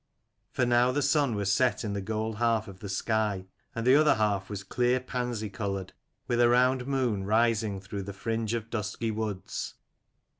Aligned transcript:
For 0.49 0.65
now 0.65 0.91
the 0.91 1.03
sun 1.03 1.35
was 1.35 1.51
set 1.53 1.83
in 1.83 1.93
the 1.93 2.01
gold 2.01 2.37
half 2.37 2.67
of 2.67 2.79
the 2.79 2.89
sky, 2.89 3.45
and 3.75 3.85
the 3.85 3.93
other 3.95 4.15
half 4.15 4.49
was 4.49 4.63
clear 4.63 4.99
pansy 4.99 5.47
coloured, 5.51 5.93
with 6.27 6.41
a 6.41 6.49
round 6.49 6.87
moon 6.87 7.23
rising 7.23 7.79
through 7.79 8.01
the 8.01 8.11
fringe 8.11 8.55
of 8.55 8.71
dusky 8.71 9.11
woods. 9.11 9.75